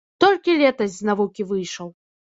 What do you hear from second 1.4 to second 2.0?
выйшаў.